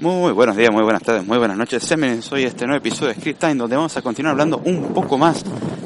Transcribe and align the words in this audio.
Muy 0.00 0.30
buenos 0.30 0.54
días, 0.54 0.70
muy 0.70 0.84
buenas 0.84 1.02
tardes, 1.02 1.26
muy 1.26 1.38
buenas 1.38 1.56
noches. 1.56 1.82
Semen, 1.82 2.22
soy 2.22 2.44
este 2.44 2.66
nuevo 2.66 2.78
episodio 2.78 3.08
de 3.08 3.14
Script 3.14 3.40
Time 3.40 3.56
donde 3.56 3.74
vamos 3.74 3.96
a 3.96 4.00
continuar 4.00 4.30
hablando 4.30 4.62
un 4.64 4.94
poco 4.94 5.18
más 5.18 5.42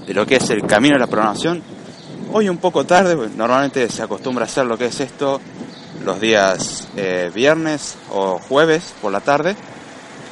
de 0.07 0.13
lo 0.13 0.27
que 0.27 0.37
es 0.37 0.51
el 0.51 0.67
camino 0.67 0.97
de 0.97 1.01
la 1.01 1.07
programación. 1.07 1.63
Hoy 2.31 2.51
un 2.51 2.59
poco 2.59 2.85
tarde, 2.85 3.17
pues, 3.17 3.35
normalmente 3.35 3.89
se 3.89 4.03
acostumbra 4.03 4.45
a 4.45 4.49
hacer 4.49 4.67
lo 4.67 4.77
que 4.77 4.85
es 4.85 5.01
esto 5.01 5.41
los 6.05 6.21
días 6.21 6.89
eh, 6.95 7.31
viernes 7.35 7.97
o 8.11 8.39
jueves 8.39 8.93
por 9.01 9.13
la 9.13 9.21
tarde, 9.21 9.57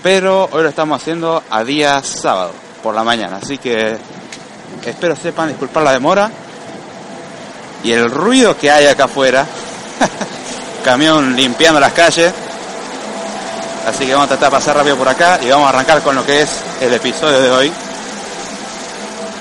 pero 0.02 0.46
hoy 0.52 0.62
lo 0.62 0.68
estamos 0.68 1.00
haciendo 1.00 1.42
a 1.48 1.64
día 1.64 2.02
sábado 2.02 2.52
por 2.82 2.94
la 2.94 3.02
mañana, 3.02 3.38
así 3.38 3.56
que 3.56 3.96
espero 4.84 5.16
sepan 5.16 5.48
disculpar 5.48 5.84
la 5.84 5.92
demora 5.92 6.30
y 7.82 7.92
el 7.92 8.10
ruido 8.10 8.58
que 8.58 8.70
hay 8.70 8.84
acá 8.88 9.04
afuera, 9.04 9.46
camión 10.84 11.34
limpiando 11.34 11.80
las 11.80 11.94
calles 11.94 12.34
Así 13.90 14.06
que 14.06 14.12
vamos 14.12 14.26
a 14.26 14.28
tratar 14.28 14.50
de 14.52 14.56
pasar 14.56 14.76
rápido 14.76 14.96
por 14.96 15.08
acá 15.08 15.40
y 15.42 15.50
vamos 15.50 15.66
a 15.66 15.70
arrancar 15.70 16.00
con 16.00 16.14
lo 16.14 16.24
que 16.24 16.42
es 16.42 16.62
el 16.80 16.94
episodio 16.94 17.40
de 17.40 17.50
hoy. 17.50 17.72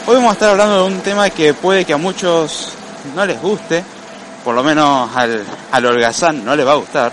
Hoy 0.08 0.16
vamos 0.16 0.32
a 0.32 0.34
estar 0.34 0.50
hablando 0.50 0.78
de 0.78 0.84
un 0.92 1.02
tema 1.02 1.30
que 1.30 1.54
puede 1.54 1.86
que 1.86 1.94
a 1.94 1.98
muchos 1.98 2.74
no 3.16 3.28
les 3.28 3.40
guste, 3.40 3.84
por 4.44 4.56
lo 4.56 4.64
menos 4.64 5.16
al, 5.16 5.46
al 5.72 5.86
holgazán 5.86 6.44
no 6.44 6.56
le 6.56 6.64
va 6.64 6.72
a 6.72 6.76
gustar. 6.78 7.12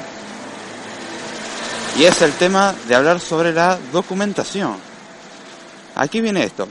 Y 1.99 2.05
es 2.05 2.23
el 2.23 2.33
tema 2.33 2.75
de 2.89 2.95
hablar 2.95 3.21
sobre 3.21 3.53
la 3.53 3.77
documentación. 3.93 4.75
Aquí 5.95 6.23
viene 6.23 6.43
esto. 6.43 6.67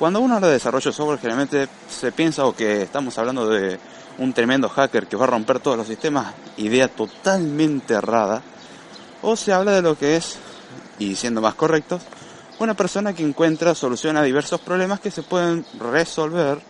Cuando 0.00 0.18
uno 0.18 0.34
habla 0.34 0.48
de 0.48 0.54
desarrollo 0.54 0.90
de 0.90 0.96
software, 0.96 1.20
generalmente 1.20 1.68
se 1.88 2.10
piensa 2.10 2.44
o 2.44 2.56
que 2.56 2.82
estamos 2.82 3.16
hablando 3.18 3.48
de 3.48 3.78
un 4.18 4.32
tremendo 4.32 4.68
hacker 4.68 5.06
que 5.06 5.16
va 5.16 5.26
a 5.26 5.28
romper 5.28 5.60
todos 5.60 5.76
los 5.76 5.86
sistemas, 5.86 6.34
idea 6.56 6.88
totalmente 6.88 7.94
errada 7.94 8.42
o 9.22 9.36
se 9.36 9.52
habla 9.52 9.72
de 9.72 9.82
lo 9.82 9.96
que 9.96 10.16
es, 10.16 10.36
y 10.98 11.14
siendo 11.16 11.40
más 11.40 11.54
correctos, 11.54 12.02
una 12.58 12.74
persona 12.74 13.12
que 13.12 13.22
encuentra 13.22 13.74
solución 13.74 14.16
a 14.16 14.22
diversos 14.22 14.60
problemas 14.60 15.00
que 15.00 15.10
se 15.10 15.22
pueden 15.22 15.64
resolver 15.78 16.60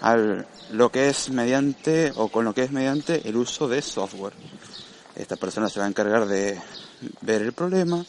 al 0.00 0.46
lo 0.72 0.90
que 0.90 1.08
es 1.08 1.30
mediante 1.30 2.12
o 2.16 2.28
con 2.28 2.44
lo 2.44 2.54
que 2.54 2.62
es 2.62 2.70
mediante 2.70 3.28
el 3.28 3.36
uso 3.36 3.68
de 3.68 3.82
software. 3.82 4.34
Esta 5.16 5.36
persona 5.36 5.68
se 5.68 5.80
va 5.80 5.86
a 5.86 5.88
encargar 5.88 6.26
de 6.26 6.60
ver 7.22 7.42
el 7.42 7.52
problema, 7.52 8.04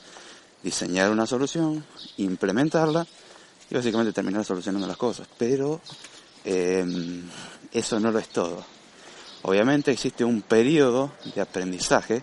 diseñar 0.61 1.09
una 1.09 1.25
solución, 1.25 1.83
implementarla 2.17 3.05
y 3.69 3.75
básicamente 3.75 4.13
terminar 4.13 4.45
solucionando 4.45 4.87
las 4.87 4.97
cosas. 4.97 5.27
Pero 5.37 5.81
eh, 6.45 6.85
eso 7.71 7.99
no 7.99 8.11
lo 8.11 8.19
es 8.19 8.29
todo. 8.29 8.63
Obviamente 9.43 9.91
existe 9.91 10.23
un 10.23 10.43
periodo 10.43 11.13
de 11.33 11.41
aprendizaje 11.41 12.21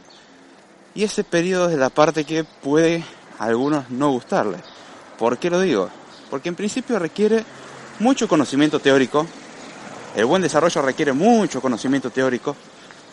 y 0.99 1.05
ese 1.05 1.23
periodo 1.23 1.71
es 1.71 1.79
la 1.79 1.91
parte 1.91 2.25
que 2.25 2.43
puede 2.43 3.05
a 3.39 3.45
algunos 3.45 3.89
no 3.89 4.11
gustarle. 4.11 4.59
¿Por 5.17 5.39
qué 5.39 5.49
lo 5.49 5.61
digo? 5.61 5.89
Porque 6.29 6.49
en 6.49 6.57
principio 6.57 6.99
requiere 6.99 7.45
mucho 8.01 8.27
conocimiento 8.27 8.81
teórico. 8.81 9.25
El 10.17 10.25
buen 10.25 10.43
desarrollo 10.43 10.83
requiere 10.83 11.13
mucho 11.13 11.61
conocimiento 11.61 12.11
teórico, 12.11 12.57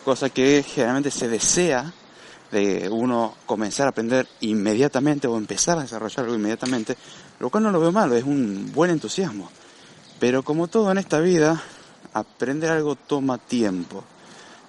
cosa 0.04 0.30
que 0.30 0.64
generalmente 0.66 1.12
se 1.12 1.28
desea 1.28 1.92
de 2.50 2.88
uno 2.90 3.36
comenzar 3.46 3.86
a 3.86 3.90
aprender 3.90 4.26
inmediatamente 4.40 5.28
o 5.28 5.36
empezar 5.36 5.78
a 5.78 5.82
desarrollar 5.82 6.24
algo 6.24 6.34
inmediatamente, 6.34 6.96
lo 7.38 7.50
cual 7.50 7.62
no 7.62 7.70
lo 7.70 7.78
veo 7.78 7.92
malo, 7.92 8.16
es 8.16 8.24
un 8.24 8.72
buen 8.74 8.90
entusiasmo. 8.90 9.48
Pero 10.18 10.42
como 10.42 10.66
todo 10.66 10.90
en 10.90 10.98
esta 10.98 11.20
vida, 11.20 11.62
aprender 12.14 12.68
algo 12.68 12.96
toma 12.96 13.38
tiempo, 13.38 14.02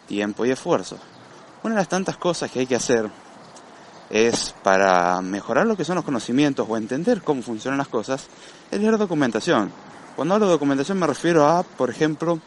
tiempo 0.07 0.45
y 0.45 0.51
esfuerzo. 0.51 0.99
Una 1.67 1.75
de 1.75 1.81
las 1.81 1.89
tantas 1.89 2.15
cosas 2.15 2.49
que 2.49 2.61
hay 2.61 2.65
que 2.65 2.77
hacer 2.77 3.09
es 4.09 4.55
para 4.63 5.21
mejorar 5.21 5.67
lo 5.67 5.75
que 5.75 5.83
son 5.83 5.95
los 5.95 6.05
conocimientos 6.05 6.65
o 6.69 6.77
entender 6.77 7.21
cómo 7.21 7.41
funcionan 7.41 7.77
las 7.77 7.89
cosas, 7.89 8.25
es 8.71 8.79
leer 8.79 8.97
documentación. 8.97 9.69
Cuando 10.15 10.33
hablo 10.33 10.45
de 10.45 10.53
documentación 10.53 10.97
me 10.97 11.05
refiero 11.05 11.45
a, 11.45 11.63
por 11.63 11.89
ejemplo, 11.89 12.39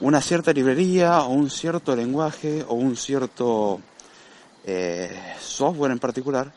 una 0.00 0.22
cierta 0.22 0.54
librería 0.54 1.24
o 1.24 1.28
un 1.28 1.50
cierto 1.50 1.94
lenguaje 1.94 2.64
o 2.66 2.72
un 2.72 2.96
cierto 2.96 3.82
eh, 4.64 5.34
software 5.38 5.92
en 5.92 5.98
particular. 5.98 6.50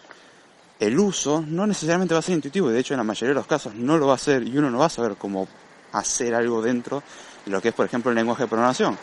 El 0.80 0.98
uso 0.98 1.44
no 1.46 1.68
necesariamente 1.68 2.14
va 2.14 2.22
a 2.22 2.24
ser 2.24 2.36
intuitivo 2.36 2.70
de 2.70 2.80
hecho 2.80 2.94
en 2.94 3.00
la 3.00 3.04
mayoría 3.04 3.32
de 3.32 3.42
los 3.42 3.48
casos 3.48 3.76
no 3.76 3.98
lo 3.98 4.08
va 4.08 4.14
a 4.14 4.18
ser 4.18 4.48
y 4.48 4.58
uno 4.58 4.72
no 4.72 4.78
va 4.78 4.86
a 4.86 4.90
saber 4.90 5.18
cómo 5.18 5.46
hacer 5.92 6.36
algo 6.36 6.62
dentro 6.62 7.04
de 7.44 7.52
lo 7.52 7.62
que 7.62 7.68
es, 7.68 7.76
por 7.76 7.86
ejemplo, 7.86 8.12
el 8.12 8.16
lenguaje 8.16 8.44
de 8.44 8.48
programación. 8.48 8.98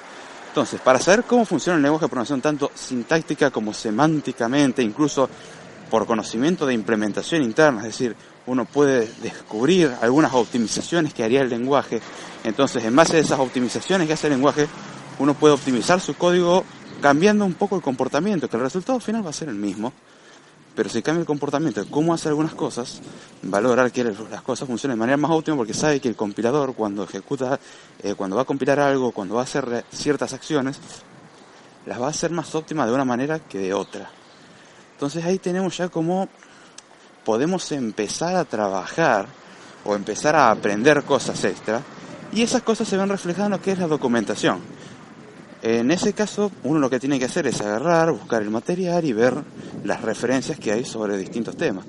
Entonces, 0.58 0.80
para 0.80 0.98
saber 0.98 1.22
cómo 1.22 1.44
funciona 1.44 1.76
el 1.76 1.84
lenguaje 1.84 2.06
de 2.06 2.08
programación, 2.08 2.41
tanto 2.41 2.72
sintáctica 2.74 3.52
como 3.52 3.72
semánticamente, 3.72 4.82
incluso 4.82 5.30
por 5.88 6.04
conocimiento 6.04 6.66
de 6.66 6.74
implementación 6.74 7.44
interna, 7.44 7.78
es 7.82 7.86
decir, 7.86 8.16
uno 8.44 8.64
puede 8.64 9.08
descubrir 9.22 9.94
algunas 10.02 10.34
optimizaciones 10.34 11.14
que 11.14 11.22
haría 11.22 11.42
el 11.42 11.48
lenguaje. 11.48 12.00
Entonces, 12.42 12.84
en 12.84 12.96
base 12.96 13.19
a 13.19 13.20
esas 13.20 13.38
optimizaciones 13.38 14.08
que 14.08 14.14
hace 14.14 14.26
el 14.26 14.32
lenguaje, 14.32 14.66
uno 15.20 15.34
puede 15.34 15.54
optimizar 15.54 16.00
su 16.00 16.14
código 16.14 16.64
cambiando 17.00 17.44
un 17.44 17.54
poco 17.54 17.76
el 17.76 17.82
comportamiento, 17.82 18.50
que 18.50 18.56
el 18.56 18.62
resultado 18.64 18.98
final 18.98 19.25
va 19.25 19.30
a 19.30 19.34
ser 19.34 19.50
el 19.50 19.54
mismo, 19.54 19.92
pero 20.78 20.89
si 20.91 21.03
cambia 21.03 21.22
el 21.22 21.27
comportamiento 21.27 21.83
de 21.83 21.91
cómo 21.91 22.15
hace 22.15 22.28
algunas 22.28 22.55
cosas, 22.55 23.00
va 23.53 23.59
a 23.59 23.61
lograr 23.61 23.91
que 23.91 24.05
las 24.05 24.43
cosas 24.43 24.69
funcionen 24.69 24.97
de 24.97 25.00
manera 25.00 25.16
más 25.16 25.33
óptima 25.33 25.56
porque 25.56 25.75
sabe 25.75 25.99
que 25.99 26.06
el 26.06 26.15
compilador 26.15 26.72
cuando 26.72 27.03
ejecuta, 27.03 27.59
eh, 28.00 28.15
cuando 28.15 28.37
va 28.37 28.43
a 28.43 28.44
compilar 28.44 28.78
algo, 28.78 29.11
cuando 29.11 29.34
va 29.34 29.41
a 29.41 29.43
hacer 29.43 29.84
ciertas 29.91 30.34
acciones, 30.34 30.78
las 31.84 32.00
va 32.00 32.06
a 32.06 32.11
hacer 32.11 32.31
más 32.31 32.55
óptimas 32.55 32.87
de 32.87 32.94
una 32.94 33.05
manera 33.05 33.41
que 33.41 33.59
de 33.59 33.75
otra. 33.75 34.09
Entonces 34.93 35.25
ahí 35.25 35.41
tenemos 35.41 35.77
ya 35.77 35.88
como 35.88 36.28
podemos 37.25 37.72
empezar 37.72 38.37
a 38.37 38.44
trabajar 38.44 39.27
o 39.84 39.97
empezar 39.97 40.37
a 40.37 40.53
aprender 40.53 41.03
cosas 41.03 41.43
extra 41.43 41.83
y 42.33 42.43
esas 42.43 42.62
cosas 42.62 42.87
se 42.87 42.97
ven 42.97 43.09
reflejadas 43.09 43.47
en 43.47 43.53
lo 43.55 43.61
que 43.61 43.72
es 43.72 43.81
la 43.81 43.88
documentación. 43.88 44.61
En 45.61 45.91
ese 45.91 46.12
caso, 46.12 46.53
uno 46.62 46.78
lo 46.78 46.88
que 46.88 47.00
tiene 47.00 47.19
que 47.19 47.25
hacer 47.25 47.49
es 47.49 47.61
agarrar, 47.61 48.12
buscar 48.12 48.43
el 48.43 48.50
material 48.50 49.05
y 49.05 49.12
ver 49.12 49.34
las 49.84 50.03
referencias 50.03 50.59
que 50.59 50.72
hay 50.72 50.84
sobre 50.84 51.16
distintos 51.16 51.56
temas. 51.56 51.84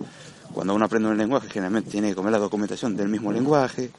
Cuando 0.54 0.74
uno 0.74 0.86
aprende 0.86 1.10
un 1.10 1.18
lenguaje, 1.18 1.48
generalmente 1.50 1.92
tiene 1.92 2.10
que 2.10 2.16
comer 2.16 2.32
la 2.32 2.40
documentación 2.40 2.96
del 2.96 3.08
mismo 3.08 3.32
lenguaje. 3.32 3.92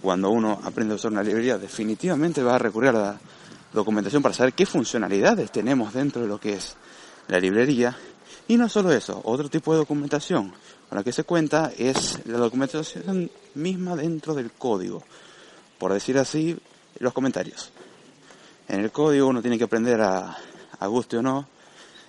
Cuando 0.00 0.30
uno 0.30 0.60
aprende 0.64 0.94
a 0.94 0.96
usar 0.96 1.12
una 1.12 1.22
librería, 1.22 1.58
definitivamente 1.58 2.42
va 2.42 2.56
a 2.56 2.58
recurrir 2.58 2.90
a 2.90 2.92
la 2.92 3.20
documentación 3.72 4.22
para 4.22 4.34
saber 4.34 4.52
qué 4.52 4.66
funcionalidades 4.66 5.52
tenemos 5.52 5.94
dentro 5.94 6.22
de 6.22 6.28
lo 6.28 6.38
que 6.40 6.54
es 6.54 6.76
la 7.28 7.38
librería. 7.38 7.96
Y 8.48 8.56
no 8.56 8.68
solo 8.68 8.92
eso, 8.92 9.20
otro 9.24 9.48
tipo 9.48 9.72
de 9.72 9.78
documentación 9.78 10.52
con 10.88 10.98
la 10.98 11.04
que 11.04 11.12
se 11.12 11.24
cuenta 11.24 11.72
es 11.78 12.18
la 12.26 12.38
documentación 12.38 13.30
misma 13.54 13.96
dentro 13.96 14.34
del 14.34 14.50
código. 14.50 15.02
Por 15.78 15.92
decir 15.92 16.18
así, 16.18 16.58
los 16.98 17.12
comentarios. 17.12 17.70
En 18.68 18.80
el 18.80 18.90
código 18.90 19.28
uno 19.28 19.40
tiene 19.40 19.56
que 19.56 19.64
aprender 19.64 20.00
a, 20.00 20.36
a 20.78 20.86
guste 20.88 21.16
o 21.16 21.22
no, 21.22 21.46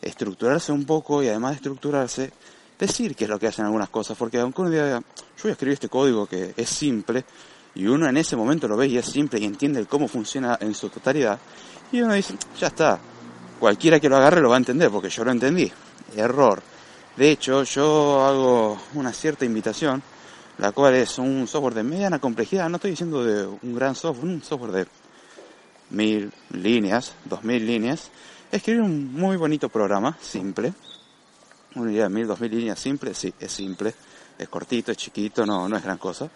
estructurarse 0.03 0.72
un 0.72 0.86
poco 0.86 1.24
y 1.24 1.28
además 1.28 1.52
de 1.52 1.56
estructurarse, 1.58 2.31
decir 2.80 3.16
qué 3.16 3.25
es 3.25 3.30
lo 3.30 3.39
que 3.39 3.48
hacen 3.48 3.66
algunas 3.66 3.89
cosas, 3.89 4.18
porque 4.18 4.39
aunque 4.39 4.62
uno 4.62 4.69
diga, 4.69 5.00
yo 5.00 5.44
voy 5.44 5.50
a 5.50 5.54
escribir 5.54 5.74
este 5.74 5.89
código 5.89 6.25
que 6.25 6.54
es 6.56 6.69
simple, 6.69 7.24
y 7.75 7.88
uno 7.88 8.07
en 8.07 8.18
ese 8.18 8.36
momento 8.36 8.68
lo 8.68 8.78
ve 8.78 8.88
y 8.88 8.98
es 8.98 9.06
simple 9.06 9.39
y 9.39 9.45
entiende 9.45 9.86
cómo 9.86 10.07
funciona 10.07 10.57
en 10.60 10.74
su 10.74 10.89
totalidad, 10.89 11.39
y 11.92 12.01
uno 12.01 12.13
dice, 12.13 12.36
ya 12.60 12.68
está, 12.68 13.00
cualquiera 13.60 14.00
que 14.00 14.10
lo 14.10 14.18
agarre 14.18 14.42
lo 14.42 14.50
va 14.50 14.56
a 14.56 14.57
entender, 14.57 14.92
porque 14.92 15.10
yo 15.10 15.24
lo 15.24 15.31
entendí. 15.31 15.72
Error. 16.16 16.62
De 17.16 17.31
hecho, 17.31 17.63
yo 17.63 18.25
hago 18.25 18.80
una 18.95 19.13
cierta 19.13 19.45
invitación, 19.45 20.01
la 20.57 20.72
cual 20.72 20.95
es 20.95 21.18
un 21.18 21.48
software 21.48 21.75
de 21.75 21.83
mediana 21.83 22.19
complejidad, 22.19 22.69
no 22.69 22.75
estoy 22.75 22.92
diciendo 22.92 23.24
de 23.24 23.45
un 23.45 23.75
gran 23.75 23.95
software, 23.95 24.25
un 24.25 24.44
software 24.44 24.72
de 24.72 24.88
mil 25.92 26.31
líneas, 26.51 27.13
dos 27.25 27.44
mil 27.44 27.66
líneas, 27.66 28.10
escribir 28.58 28.82
un 28.82 29.14
muy 29.14 29.36
bonito 29.36 29.70
programa, 29.70 30.18
simple. 30.22 30.74
Una 31.76 31.92
idea 31.92 32.04
de 32.04 32.10
mil, 32.10 32.28
dos 32.28 32.40
mil 32.40 32.52
líneas 32.52 32.80
simple, 32.80 33.14
sí, 33.14 33.34
es 33.40 33.52
simple, 33.52 33.94
es 34.38 34.48
cortito, 34.48 34.92
es 34.92 34.98
chiquito, 34.98 35.46
no, 35.46 35.68
no 35.68 35.76
es 35.76 35.84
gran 35.84 35.98
cosa. 35.98 36.30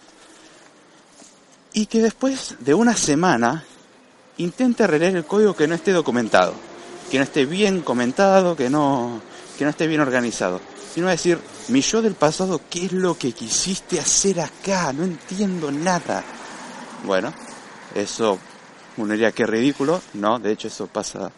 Y 1.73 1.85
que 1.85 2.01
después 2.01 2.55
de 2.59 2.73
una 2.73 2.95
semana 2.95 3.63
intente 4.37 4.87
releer 4.87 5.15
el 5.15 5.25
código 5.25 5.55
que 5.55 5.67
no 5.67 5.75
esté 5.75 5.91
documentado, 5.91 6.53
que 7.11 7.17
no 7.17 7.23
esté 7.23 7.45
bien 7.45 7.81
comentado, 7.81 8.55
que 8.55 8.69
no, 8.69 9.21
que 9.57 9.63
no 9.63 9.69
esté 9.69 9.85
bien 9.85 10.01
organizado, 10.01 10.59
sino 10.93 11.07
a 11.07 11.11
decir, 11.11 11.39
mi 11.67 11.81
yo 11.81 12.01
del 12.01 12.15
pasado, 12.15 12.61
¿qué 12.67 12.87
es 12.87 12.93
lo 12.93 13.15
que 13.15 13.31
quisiste 13.31 13.99
hacer 13.99 14.41
acá? 14.41 14.91
No 14.91 15.03
entiendo 15.03 15.71
nada. 15.71 16.23
Bueno, 17.05 17.31
eso 17.93 18.39
uno 18.97 19.13
diría 19.13 19.31
que 19.31 19.45
ridículo, 19.45 20.01
no, 20.15 20.39
de 20.39 20.53
hecho 20.53 20.67
eso 20.67 20.87
pasa 20.87 21.31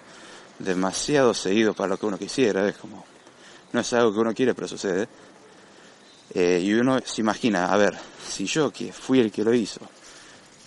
demasiado 0.60 1.34
seguido 1.34 1.74
para 1.74 1.90
lo 1.90 1.98
que 1.98 2.06
uno 2.06 2.18
quisiera, 2.18 2.68
es 2.68 2.78
como, 2.78 3.06
no 3.72 3.80
es 3.80 3.94
algo 3.94 4.14
que 4.14 4.20
uno 4.20 4.34
quiere, 4.34 4.54
pero 4.54 4.68
sucede. 4.68 5.08
Eh, 6.34 6.62
y 6.64 6.74
uno 6.74 7.00
se 7.04 7.22
imagina, 7.22 7.72
a 7.72 7.78
ver, 7.78 7.98
si 8.28 8.46
yo 8.46 8.72
que 8.72 8.94
fui 8.94 9.20
el 9.20 9.32
que 9.32 9.44
lo 9.44 9.54
hizo, 9.54 9.82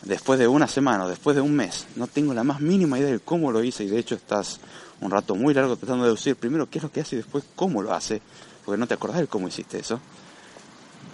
después 0.02 0.38
de 0.38 0.48
una 0.48 0.66
semana, 0.66 1.06
después 1.06 1.36
de 1.36 1.42
un 1.42 1.54
mes, 1.54 1.86
no 1.94 2.08
tengo 2.08 2.34
la 2.34 2.42
más 2.42 2.60
mínima 2.60 2.98
idea 2.98 3.12
de 3.12 3.20
cómo 3.20 3.52
lo 3.52 3.62
hice 3.62 3.84
y 3.84 3.88
de 3.88 3.98
hecho 3.98 4.16
estás 4.16 4.58
un 5.00 5.10
rato 5.10 5.34
muy 5.36 5.54
largo 5.54 5.76
tratando 5.76 6.04
de 6.04 6.08
deducir 6.08 6.34
primero 6.36 6.68
qué 6.68 6.78
es 6.78 6.84
lo 6.84 6.90
que 6.90 7.00
hace 7.00 7.16
y 7.16 7.18
después 7.18 7.44
cómo 7.54 7.82
lo 7.82 7.94
hace, 7.94 8.20
porque 8.64 8.78
no 8.78 8.88
te 8.88 8.94
acordás 8.94 9.20
de 9.20 9.28
cómo 9.28 9.46
hiciste 9.46 9.78
eso, 9.78 10.00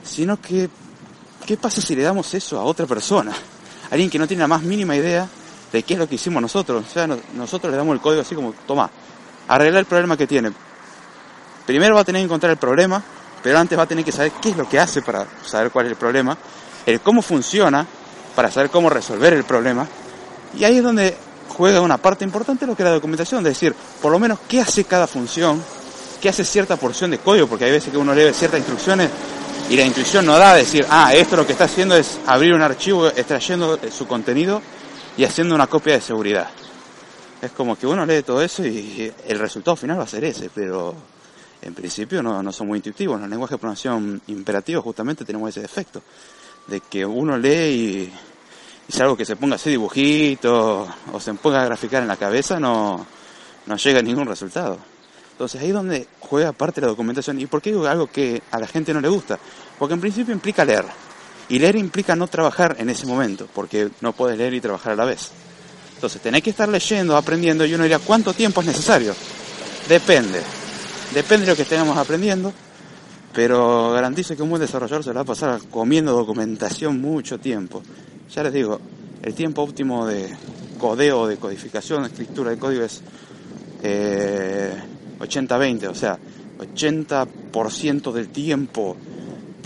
sino 0.03 0.41
que, 0.41 0.71
¿qué 1.45 1.57
pasa 1.59 1.83
si 1.83 1.95
le 1.95 2.03
damos 2.03 2.33
eso 2.33 2.59
a 2.59 2.65
otra 2.65 2.87
persona? 2.87 3.35
Alguien 3.91 4.09
que 4.09 4.19
no 4.19 4.27
tiene 4.27 4.43
la 4.43 4.49
más 4.49 4.63
mínima 4.63 4.97
idea 4.97 5.29
de 5.73 5.83
qué 5.83 5.95
es 5.95 5.99
lo 5.99 6.09
que 6.09 6.17
hicimos 6.17 6.41
nosotros. 6.41 6.85
O 6.89 6.93
sea, 6.93 7.07
nosotros 7.35 7.71
le 7.71 7.77
damos 7.77 7.95
el 7.95 8.01
código 8.01 8.23
así 8.23 8.35
como, 8.35 8.53
toma, 8.67 8.91
arregla 9.49 9.79
el 9.81 9.87
problema 9.87 10.17
que 10.17 10.27
tiene. 10.27 10.53
Primero 11.67 11.95
va 11.95 12.03
a 12.03 12.05
tener 12.05 12.21
que 12.21 12.25
encontrar 12.25 12.53
el 12.53 12.59
problema, 12.59 13.03
pero 13.43 13.59
antes 13.59 13.79
va 13.79 13.83
a 13.83 13.87
tener 13.87 14.05
que 14.05 14.13
saber 14.13 14.33
qué 14.41 14.51
es 14.51 14.57
lo 14.57 14.69
que 14.69 14.79
hace 14.79 15.03
para 15.03 15.27
saber 15.45 15.71
cuál 15.71 15.87
es 15.87 15.93
el 15.93 15.99
problema, 15.99 16.37
el 16.87 17.01
cómo 17.01 17.23
funciona 17.23 17.87
para 18.35 18.51
saber 18.51 18.71
cómo 18.71 18.89
resolver 18.89 19.33
el 19.35 19.45
problema. 19.45 19.87
Y 20.57 20.65
ahí 20.65 20.79
es 20.79 20.83
donde 20.83 21.17
juega 21.49 21.81
una 21.81 21.99
parte 21.99 22.25
importante 22.25 22.67
lo 22.67 22.77
que 22.77 22.83
es 22.83 22.89
la 22.89 22.95
documentación, 22.95 23.43
de 23.43 23.51
decir, 23.51 23.75
por 24.01 24.13
lo 24.13 24.19
menos 24.19 24.39
qué 24.49 24.61
hace 24.61 24.85
cada 24.85 25.07
función, 25.07 25.63
qué 26.21 26.29
hace 26.29 26.45
cierta 26.45 26.77
porción 26.77 27.11
de 27.11 27.19
código, 27.19 27.47
porque 27.47 27.65
hay 27.65 27.73
veces 27.73 27.91
que 27.91 27.99
uno 27.99 28.15
lee 28.15 28.33
ciertas 28.33 28.61
instrucciones 28.61 29.11
y 29.69 29.77
la 29.77 29.85
intuición 29.85 30.25
no 30.25 30.39
da 30.39 30.53
a 30.53 30.57
decir, 30.57 30.87
ah, 30.89 31.13
esto 31.13 31.37
lo 31.37 31.47
que 31.47 31.53
está 31.53 31.65
haciendo 31.65 31.97
es 31.97 32.19
abrir 32.27 32.55
un 32.55 32.63
archivo 32.63 33.09
extrayendo 33.09 33.79
su 33.91 34.07
contenido 34.07 34.63
y 35.19 35.25
haciendo 35.25 35.57
una 35.57 35.67
copia 35.67 35.95
de 35.95 36.01
seguridad. 36.01 36.49
Es 37.43 37.51
como 37.51 37.77
que 37.77 37.89
uno 37.89 38.07
lee 38.07 38.23
todo 38.23 38.41
eso 38.41 38.65
y 38.65 39.13
el 39.27 39.39
resultado 39.39 39.77
final 39.77 39.99
va 39.99 40.05
a 40.05 40.09
ser 40.09 40.25
ese, 40.25 40.49
pero 40.55 40.95
en 41.61 41.75
principio 41.75 42.23
no, 42.23 42.53
son 42.53 42.69
muy 42.69 42.79
intuitivos. 42.79 43.19
En 43.19 43.25
el 43.25 43.31
lenguaje 43.31 43.55
de 43.55 43.59
programación 43.59 44.23
imperativo 44.29 44.81
justamente 44.81 45.25
tenemos 45.25 45.51
ese 45.51 45.65
efecto, 45.65 46.01
de 46.69 46.81
que 46.81 47.05
uno 47.05 47.37
lee 47.37 47.51
y, 47.51 48.13
y 48.89 48.93
si 48.93 49.03
algo 49.03 49.17
que 49.17 49.25
se 49.25 49.35
ponga 49.35 49.57
así 49.57 49.71
dibujito 49.71 50.89
o 51.13 51.21
se 51.21 51.35
ponga 51.35 51.63
a 51.63 51.65
graficar 51.65 52.01
en 52.03 52.09
la 52.09 52.17
cabeza 52.17 52.61
no, 52.61 53.05
no 53.67 53.77
llega 53.77 53.99
a 53.99 54.03
ningún 54.03 54.27
resultado. 54.27 54.79
Entonces 55.33 55.61
ahí 55.61 55.69
es 55.69 55.75
donde 55.75 56.07
juega 56.21 56.53
parte 56.53 56.81
la 56.81 56.87
documentación. 56.87 57.41
¿Y 57.41 57.47
por 57.47 57.61
qué 57.61 57.71
digo 57.71 57.89
algo 57.89 58.07
que 58.07 58.41
a 58.53 58.61
la 58.61 58.69
gente 58.69 58.95
no 58.95 59.01
le 59.01 59.09
gusta? 59.09 59.37
Porque 59.81 59.95
en 59.95 60.01
principio 60.01 60.33
implica 60.33 60.65
leer. 60.65 60.85
Y 61.49 61.59
leer 61.59 61.77
implica 61.77 62.15
no 62.15 62.27
trabajar 62.27 62.77
en 62.79 62.91
ese 62.91 63.07
momento, 63.07 63.49
porque 63.55 63.89
no 64.01 64.13
puedes 64.13 64.37
leer 64.37 64.55
y 64.55 64.61
trabajar 64.61 64.93
a 64.93 64.97
la 64.97 65.05
vez. 65.05 65.31
Entonces 65.95 66.21
tenés 66.21 66.43
que 66.43 66.51
estar 66.51 66.69
leyendo, 66.69 67.17
aprendiendo, 67.17 67.65
y 67.65 67.75
uno 67.75 67.83
diría, 67.83 67.99
¿cuánto 67.99 68.33
tiempo 68.33 68.61
es 68.61 68.67
necesario? 68.69 69.15
Depende. 69.89 70.43
Depende 71.15 71.47
de 71.47 71.53
lo 71.53 71.57
que 71.57 71.63
estemos 71.63 71.97
aprendiendo, 71.97 72.53
pero 73.33 73.93
garantizo 73.93 74.37
que 74.37 74.43
un 74.43 74.51
buen 74.51 74.61
desarrollador 74.61 75.03
se 75.03 75.11
lo 75.11 75.15
va 75.17 75.21
a 75.23 75.25
pasar 75.25 75.61
comiendo 75.71 76.13
documentación 76.13 77.01
mucho 77.01 77.39
tiempo. 77.39 77.83
Ya 78.35 78.43
les 78.43 78.53
digo, 78.53 78.79
el 79.23 79.35
tiempo 79.35 79.63
óptimo 79.63 80.07
de 80.07 80.29
codeo, 80.79 81.27
de 81.27 81.39
codificación, 81.39 82.03
de 82.03 82.09
escritura 82.09 82.51
de 82.51 82.59
código 82.59 82.85
es 82.85 83.03
eh, 83.83 84.73
80-20, 85.19 85.89
o 85.89 85.95
sea, 85.95 86.19
80% 86.59 88.13
del 88.13 88.29
tiempo 88.29 88.97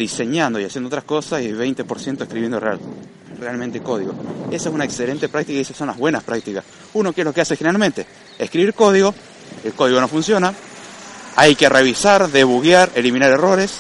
diseñando 0.02 0.60
y 0.60 0.64
haciendo 0.64 0.88
otras 0.88 1.04
cosas 1.04 1.42
y 1.42 1.48
20% 1.48 2.22
escribiendo 2.22 2.58
real, 2.58 2.80
realmente 3.38 3.80
código. 3.80 4.12
Esa 4.50 4.68
es 4.68 4.74
una 4.74 4.84
excelente 4.84 5.28
práctica 5.28 5.58
y 5.58 5.62
esas 5.62 5.76
son 5.76 5.86
las 5.86 5.96
buenas 5.96 6.22
prácticas. 6.24 6.64
Uno, 6.94 7.12
¿qué 7.12 7.20
es 7.20 7.24
lo 7.24 7.32
que 7.32 7.40
hace 7.40 7.56
generalmente? 7.56 8.06
Escribir 8.38 8.74
código, 8.74 9.14
el 9.64 9.72
código 9.72 10.00
no 10.00 10.08
funciona, 10.08 10.52
hay 11.36 11.54
que 11.54 11.68
revisar, 11.68 12.28
debuguear, 12.28 12.90
eliminar 12.94 13.30
errores, 13.30 13.78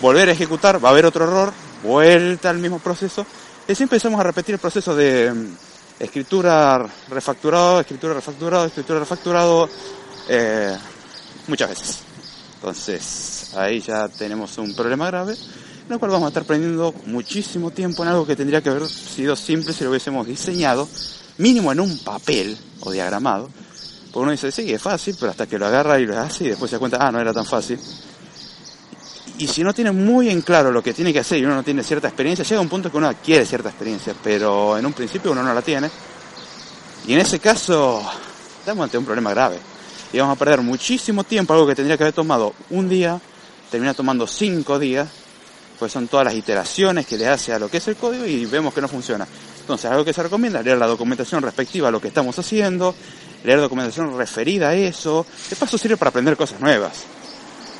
volver 0.00 0.28
a 0.28 0.32
ejecutar, 0.32 0.84
va 0.84 0.90
a 0.90 0.92
haber 0.92 1.06
otro 1.06 1.24
error, 1.24 1.52
vuelta 1.82 2.50
al 2.50 2.58
mismo 2.58 2.78
proceso. 2.78 3.26
Y 3.66 3.72
así 3.72 3.82
empezamos 3.82 4.20
a 4.20 4.22
repetir 4.22 4.54
el 4.54 4.60
proceso 4.60 4.94
de 4.94 5.32
mm, 5.32 5.56
escritura 5.98 6.86
refacturado, 7.08 7.80
escritura 7.80 8.14
refacturado, 8.14 8.66
escritura 8.66 8.98
refacturado, 9.00 9.68
eh, 10.28 10.76
muchas 11.48 11.68
veces. 11.70 12.13
Entonces, 12.64 13.52
ahí 13.56 13.82
ya 13.82 14.08
tenemos 14.08 14.56
un 14.56 14.74
problema 14.74 15.08
grave, 15.08 15.34
en 15.34 15.92
el 15.92 15.98
cual 15.98 16.12
vamos 16.12 16.24
a 16.24 16.28
estar 16.28 16.44
perdiendo 16.44 16.94
muchísimo 17.04 17.70
tiempo 17.70 18.02
en 18.02 18.08
algo 18.08 18.26
que 18.26 18.36
tendría 18.36 18.62
que 18.62 18.70
haber 18.70 18.88
sido 18.88 19.36
simple 19.36 19.74
si 19.74 19.84
lo 19.84 19.90
hubiésemos 19.90 20.26
diseñado, 20.26 20.88
mínimo 21.36 21.72
en 21.72 21.80
un 21.80 21.98
papel 21.98 22.56
o 22.80 22.90
diagramado. 22.90 23.50
Porque 24.10 24.18
uno 24.18 24.30
dice, 24.30 24.50
sí, 24.50 24.72
es 24.72 24.80
fácil, 24.80 25.14
pero 25.20 25.32
hasta 25.32 25.46
que 25.46 25.58
lo 25.58 25.66
agarra 25.66 26.00
y 26.00 26.06
lo 26.06 26.18
hace 26.18 26.44
y 26.44 26.48
después 26.48 26.70
se 26.70 26.76
da 26.76 26.80
cuenta, 26.80 26.96
ah, 27.06 27.12
no 27.12 27.20
era 27.20 27.34
tan 27.34 27.44
fácil. 27.44 27.78
Y 29.36 29.46
si 29.46 29.62
no 29.62 29.74
tiene 29.74 29.92
muy 29.92 30.30
en 30.30 30.40
claro 30.40 30.72
lo 30.72 30.82
que 30.82 30.94
tiene 30.94 31.12
que 31.12 31.18
hacer 31.18 31.40
y 31.40 31.44
uno 31.44 31.56
no 31.56 31.62
tiene 31.62 31.82
cierta 31.82 32.08
experiencia, 32.08 32.46
llega 32.46 32.62
un 32.62 32.70
punto 32.70 32.90
que 32.90 32.96
uno 32.96 33.08
adquiere 33.08 33.44
cierta 33.44 33.68
experiencia, 33.68 34.14
pero 34.24 34.78
en 34.78 34.86
un 34.86 34.94
principio 34.94 35.32
uno 35.32 35.42
no 35.42 35.52
la 35.52 35.60
tiene. 35.60 35.90
Y 37.06 37.12
en 37.12 37.18
ese 37.18 37.40
caso, 37.40 38.02
estamos 38.60 38.84
ante 38.84 38.96
un 38.96 39.04
problema 39.04 39.32
grave 39.32 39.73
y 40.12 40.18
vamos 40.18 40.36
a 40.36 40.38
perder 40.38 40.60
muchísimo 40.62 41.24
tiempo, 41.24 41.52
algo 41.52 41.66
que 41.66 41.74
tendría 41.74 41.96
que 41.96 42.04
haber 42.04 42.14
tomado 42.14 42.54
un 42.70 42.88
día, 42.88 43.20
termina 43.70 43.94
tomando 43.94 44.26
cinco 44.26 44.78
días, 44.78 45.08
pues 45.78 45.92
son 45.92 46.08
todas 46.08 46.26
las 46.26 46.34
iteraciones 46.34 47.06
que 47.06 47.18
le 47.18 47.26
hace 47.26 47.52
a 47.52 47.58
lo 47.58 47.68
que 47.68 47.78
es 47.78 47.88
el 47.88 47.96
código 47.96 48.24
y 48.24 48.46
vemos 48.46 48.72
que 48.72 48.80
no 48.80 48.88
funciona. 48.88 49.26
Entonces, 49.60 49.90
algo 49.90 50.04
que 50.04 50.12
se 50.12 50.22
recomienda 50.22 50.62
leer 50.62 50.78
la 50.78 50.86
documentación 50.86 51.42
respectiva 51.42 51.88
a 51.88 51.90
lo 51.90 52.00
que 52.00 52.08
estamos 52.08 52.38
haciendo, 52.38 52.94
leer 53.44 53.60
documentación 53.60 54.16
referida 54.16 54.68
a 54.68 54.74
eso. 54.74 55.26
De 55.48 55.56
paso 55.56 55.78
sirve 55.78 55.96
para 55.96 56.10
aprender 56.10 56.36
cosas 56.36 56.60
nuevas. 56.60 57.04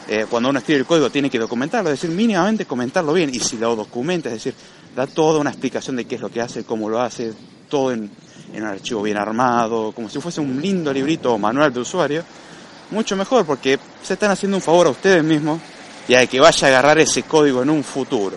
Eh, 0.09 0.27
cuando 0.29 0.51
uno 0.51 0.59
escribe 0.59 0.81
el 0.81 0.87
código 0.87 1.11
tiene 1.11 1.31
que 1.31 1.39
documentarlo, 1.39 1.91
es 1.91 2.01
decir, 2.01 2.15
mínimamente 2.15 2.67
comentarlo 2.67 3.13
bien. 3.13 3.31
Y 3.35 3.41
si 3.41 3.57
lo 3.57 3.75
documenta, 3.75 4.29
es 4.29 4.35
decir, 4.35 4.55
da 4.95 5.07
toda 5.07 5.41
una 5.41 5.51
explicación 5.51 5.97
de 5.97 6.05
qué 6.05 6.17
es 6.17 6.21
lo 6.21 6.31
que 6.31 6.41
hace, 6.41 6.65
cómo 6.65 6.89
lo 6.89 7.01
hace, 7.01 7.33
todo 7.69 7.93
en 7.93 8.11
en 8.55 8.63
un 8.63 8.69
archivo 8.69 9.03
bien 9.03 9.17
armado, 9.17 9.93
como 9.93 10.09
si 10.09 10.21
fuese 10.21 10.41
un 10.41 10.61
lindo 10.61 10.93
librito 10.93 11.33
o 11.33 11.39
manual 11.39 11.73
de 11.73 11.81
usuario, 11.81 12.25
mucho 12.91 13.17
mejor 13.17 13.45
porque 13.45 13.79
se 14.03 14.15
están 14.15 14.31
haciendo 14.31 14.57
un 14.57 14.63
favor 14.63 14.87
a 14.87 14.91
ustedes 14.91 15.25
mismos 15.25 15.61
y 16.07 16.15
a 16.15 16.27
que 16.27 16.39
vaya 16.39 16.67
a 16.67 16.71
agarrar 16.71 16.99
ese 16.99 17.25
código 17.25 17.63
en 17.63 17.71
un 17.71 17.83
futuro. 17.83 18.37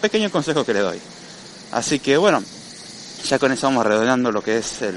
Pequeño 0.00 0.30
consejo 0.30 0.64
que 0.64 0.74
le 0.74 0.80
doy. 0.80 0.98
Así 1.72 2.00
que 2.00 2.16
bueno, 2.16 2.42
ya 3.24 3.38
con 3.38 3.52
eso 3.52 3.68
vamos 3.68 3.86
redondeando 3.86 4.32
lo 4.32 4.42
que 4.42 4.58
es 4.58 4.82
el, 4.82 4.96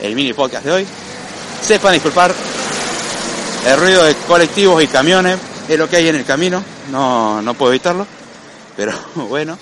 el 0.00 0.14
mini 0.14 0.32
podcast 0.32 0.64
de 0.64 0.72
hoy. 0.72 0.86
Sepan 1.62 1.94
disculpar 1.94 2.32
el 3.66 3.78
ruido 3.78 4.04
de 4.04 4.14
colectivos 4.26 4.82
y 4.82 4.86
camiones, 4.86 5.38
es 5.68 5.78
lo 5.78 5.88
que 5.88 5.96
hay 5.96 6.08
en 6.08 6.16
el 6.16 6.24
camino, 6.24 6.62
no, 6.90 7.42
no 7.42 7.54
puedo 7.54 7.72
evitarlo, 7.72 8.06
pero 8.76 8.92
bueno. 9.14 9.58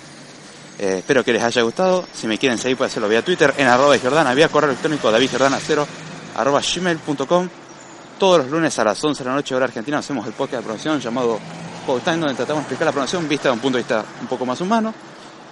Eh, 0.78 0.98
espero 0.98 1.24
que 1.24 1.32
les 1.32 1.42
haya 1.42 1.62
gustado. 1.62 2.06
Si 2.14 2.28
me 2.28 2.38
quieren 2.38 2.56
seguir, 2.56 2.76
pueden 2.76 2.90
hacerlo 2.90 3.08
vía 3.08 3.24
Twitter, 3.24 3.52
en 3.56 3.66
arroba 3.66 3.94
de 3.94 3.98
Jordana, 3.98 4.32
vía 4.32 4.48
correo 4.48 4.70
electrónico 4.70 5.10
davidjordana0 5.10 5.84
arroba 6.36 6.60
gmail.com. 6.60 7.48
Todos 8.16 8.38
los 8.38 8.50
lunes 8.50 8.78
a 8.78 8.84
las 8.84 9.02
11 9.02 9.24
de 9.24 9.28
la 9.28 9.34
noche 9.34 9.54
hora 9.54 9.64
argentina 9.64 9.98
hacemos 9.98 10.26
el 10.26 10.32
podcast 10.34 10.62
de 10.62 10.66
promoción 10.66 11.00
llamado 11.00 11.40
Podcast, 11.84 12.18
donde 12.18 12.34
tratamos 12.34 12.60
de 12.60 12.62
explicar 12.62 12.86
la 12.86 12.92
promoción 12.92 13.28
vista 13.28 13.48
de 13.48 13.54
un 13.54 13.60
punto 13.60 13.78
de 13.78 13.82
vista 13.82 14.04
un 14.20 14.28
poco 14.28 14.46
más 14.46 14.60
humano. 14.60 14.94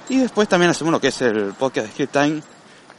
Y 0.09 0.19
después 0.19 0.49
también 0.49 0.71
hacemos 0.71 0.93
lo 0.93 1.01
que 1.01 1.09
es 1.09 1.23
el 1.23 1.55
podcast 1.55 1.87
de 1.89 1.93
Script 1.93 2.13
Time, 2.13 2.43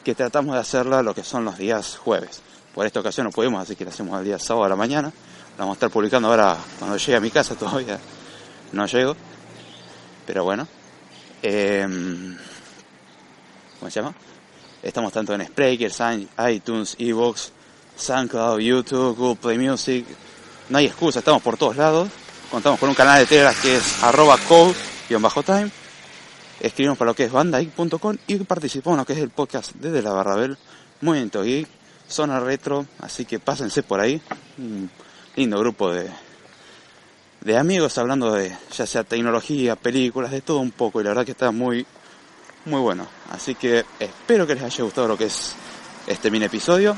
que 0.03 0.15
tratamos 0.15 0.55
de 0.55 0.61
hacerla 0.61 1.01
lo 1.01 1.15
que 1.15 1.23
son 1.23 1.45
los 1.45 1.57
días 1.57 1.97
jueves. 1.97 2.41
Por 2.73 2.85
esta 2.85 2.99
ocasión 2.99 3.25
no 3.25 3.31
pudimos, 3.31 3.61
así 3.61 3.75
que 3.75 3.85
lo 3.85 3.91
hacemos 3.91 4.19
el 4.19 4.25
día 4.25 4.37
sábado 4.37 4.65
a 4.65 4.69
la 4.69 4.75
mañana. 4.75 5.13
Vamos 5.57 5.73
a 5.73 5.75
estar 5.75 5.89
publicando 5.89 6.27
ahora 6.27 6.57
cuando 6.77 6.97
llegue 6.97 7.15
a 7.15 7.19
mi 7.19 7.31
casa, 7.31 7.55
todavía 7.55 7.99
no 8.71 8.85
llego. 8.85 9.15
Pero 10.25 10.43
bueno, 10.43 10.67
eh, 11.41 11.87
¿Cómo 13.79 13.91
se 13.91 13.99
llama? 13.99 14.15
Estamos 14.81 15.13
tanto 15.13 15.33
en 15.33 15.45
Spreaker, 15.45 15.91
iTunes, 16.49 16.95
Evox, 16.99 17.51
SoundCloud, 17.95 18.59
YouTube, 18.59 19.15
Google 19.15 19.35
Play 19.35 19.57
Music. 19.57 20.05
No 20.69 20.77
hay 20.77 20.85
excusa, 20.85 21.19
estamos 21.19 21.41
por 21.41 21.57
todos 21.57 21.77
lados. 21.77 22.09
Contamos 22.49 22.79
con 22.79 22.89
un 22.89 22.95
canal 22.95 23.19
de 23.19 23.25
Telegram 23.25 23.55
que 23.61 23.77
es 23.77 24.03
arroba 24.03 24.37
code-time. 24.47 25.69
Escribimos 26.59 26.97
para 26.97 27.11
lo 27.11 27.15
que 27.15 27.25
es 27.25 27.31
bandai.com 27.31 28.17
y 28.25 28.35
participamos 28.37 28.95
en 28.95 28.99
lo 28.99 29.05
que 29.05 29.13
es 29.13 29.19
el 29.19 29.29
podcast 29.29 29.73
desde 29.75 30.01
la 30.01 30.11
Barrabel. 30.11 30.57
Movimiento 31.01 31.43
Geek, 31.43 31.67
Zona 32.09 32.39
Retro, 32.39 32.87
así 32.99 33.25
que 33.25 33.39
pásense 33.39 33.83
por 33.83 33.99
ahí. 33.99 34.19
Lindo 35.37 35.59
grupo 35.59 35.91
de, 35.91 36.09
de 37.41 37.57
amigos 37.59 37.95
hablando 37.99 38.33
de 38.33 38.57
ya 38.75 38.87
sea 38.87 39.03
tecnología, 39.03 39.75
películas, 39.75 40.31
de 40.31 40.41
todo 40.41 40.57
un 40.57 40.71
poco 40.71 40.99
y 40.99 41.03
la 41.03 41.11
verdad 41.11 41.25
que 41.25 41.33
está 41.33 41.51
muy 41.51 41.85
muy 42.65 42.81
bueno. 42.81 43.05
Así 43.29 43.53
que 43.53 43.85
espero 43.99 44.47
que 44.47 44.55
les 44.55 44.63
haya 44.63 44.83
gustado 44.83 45.07
lo 45.07 45.15
que 45.15 45.25
es 45.25 45.53
este 46.07 46.31
mini 46.31 46.45
episodio 46.45 46.97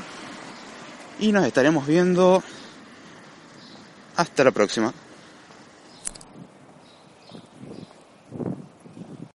y 1.18 1.32
nos 1.32 1.44
estaremos 1.44 1.86
viendo 1.86 2.42
Hasta 4.16 4.42
la 4.42 4.52
próxima. 4.52 4.94